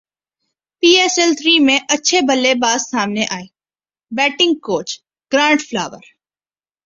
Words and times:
پی 0.83 0.89
S 0.99 1.15
L 1.19 1.31
three 1.39 1.55
میں 1.65 1.79
اچھے 1.89 2.19
بلے 2.27 2.53
باز 2.61 2.81
سامنے 2.91 3.25
ائے 3.35 3.45
بیٹنگ 4.11 4.53
کوچ 4.65 4.89
گرانٹ 5.31 5.59
فلاور 5.69 6.03